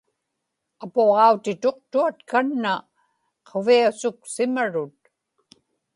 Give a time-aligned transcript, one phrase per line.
[0.83, 2.73] apuġautituqtuat kanna
[3.47, 4.99] quviasuksimarut